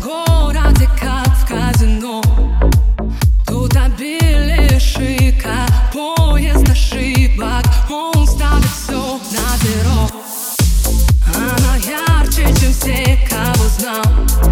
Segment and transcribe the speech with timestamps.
[0.00, 2.22] городе, как в казино
[3.46, 7.64] Тут обилие шика, поезд ошибок.
[7.90, 10.08] Он ставит все на перо.
[11.36, 14.49] Она ярче, чем все, кого знал.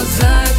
[0.00, 0.49] close